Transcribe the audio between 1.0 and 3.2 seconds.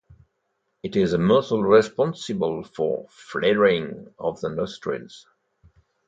the muscle responsible for